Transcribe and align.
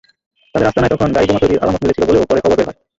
তাদের 0.55 0.67
আস্তানায় 0.67 0.91
তখন 0.93 1.09
গাড়িবোমা 1.11 1.41
তৈরির 1.41 1.61
আলামত 1.63 1.81
মিলেছিল 1.81 2.03
বলেও 2.09 2.27
পরে 2.29 2.41
খবর 2.43 2.57
বের 2.57 2.67
হয়। 2.67 2.77